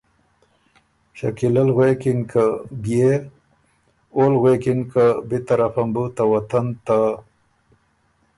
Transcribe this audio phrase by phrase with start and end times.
[1.17, 2.43] شکیلۀ ل غوېکِن که
[2.83, 3.11] ”بيې؟“
[4.15, 6.99] اول غوېکِن که ”بی طرفه م بُو ته وطن ته